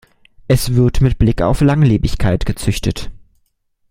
Es 0.47 0.73
wird 0.73 1.01
mit 1.01 1.19
Blick 1.19 1.43
auf 1.43 1.61
Langlebigkeit 1.61 2.47
gezüchtet. 2.47 3.11